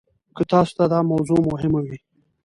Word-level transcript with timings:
که 0.35 0.43
تاسو 0.51 0.73
ته 0.77 0.85
دا 0.93 0.99
موضوع 1.11 1.39
مهمه 1.49 1.81
وي. 1.87 1.97